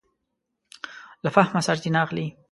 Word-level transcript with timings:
له 1.23 1.29
فهمه 1.35 1.61
سرچینه 1.67 1.99
اخلي. 2.05 2.27